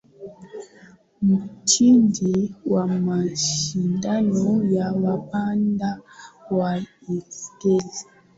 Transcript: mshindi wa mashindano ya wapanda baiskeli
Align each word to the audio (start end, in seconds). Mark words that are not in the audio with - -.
mshindi 1.27 2.33
wa 2.73 2.85
mashindano 3.05 4.51
ya 4.75 4.87
wapanda 5.03 5.89
baiskeli 6.55 7.99